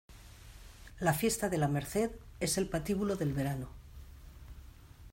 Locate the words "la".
0.99-1.13, 1.59-1.67